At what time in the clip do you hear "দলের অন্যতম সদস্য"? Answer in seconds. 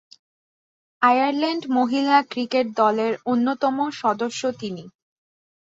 2.79-4.41